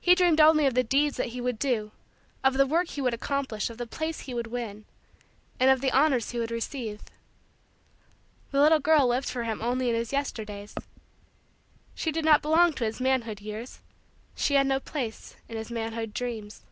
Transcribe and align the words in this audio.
He 0.00 0.14
dreamed 0.14 0.40
only 0.40 0.66
of 0.66 0.74
the 0.74 0.84
deeds 0.84 1.16
that 1.16 1.30
he 1.30 1.40
would 1.40 1.58
do; 1.58 1.90
of 2.44 2.54
the 2.54 2.64
work 2.64 2.90
he 2.90 3.00
would 3.00 3.12
accomplish; 3.12 3.70
of 3.70 3.76
the 3.76 3.88
place 3.88 4.20
he 4.20 4.34
would 4.34 4.46
win; 4.46 4.84
and 5.58 5.68
of 5.68 5.80
the 5.80 5.90
honors 5.90 6.30
he 6.30 6.38
would 6.38 6.52
receive. 6.52 7.00
The 8.52 8.60
little 8.60 8.78
girl 8.78 9.08
lived 9.08 9.28
for 9.28 9.42
him 9.42 9.60
only 9.60 9.88
in 9.88 9.96
his 9.96 10.12
Yesterdays. 10.12 10.76
She 11.92 12.12
did 12.12 12.24
not 12.24 12.40
belong 12.40 12.72
to 12.74 12.84
his 12.84 13.00
manhood 13.00 13.40
years. 13.40 13.80
She 14.36 14.54
had 14.54 14.68
no 14.68 14.78
place 14.78 15.34
in 15.48 15.56
his 15.56 15.72
manhood 15.72 16.14
dreams. 16.14 16.62